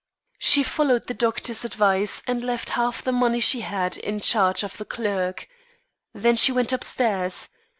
She 0.39 0.63
followed 0.63 1.05
the 1.05 1.13
doctor's 1.13 1.63
advice 1.63 2.23
and 2.25 2.43
left 2.43 2.69
half 2.71 3.03
the 3.03 3.11
money 3.11 3.39
she 3.39 3.59
had, 3.61 3.97
in 3.97 4.19
charge 4.19 4.63
of 4.63 4.77
the 4.77 4.83
clerk. 4.85 5.47
Then 6.11 6.35
she 6.37 6.51
went 6.51 6.73
upstairs. 6.73 7.49